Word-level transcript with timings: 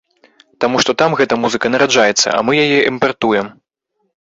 Таму 0.65 0.79
што 0.83 0.95
там 1.01 1.11
гэта 1.21 1.39
музыка 1.43 1.65
нараджаецца, 1.75 2.27
а 2.37 2.43
мы 2.51 2.59
яе 2.67 2.79
імпартуем. 2.91 3.57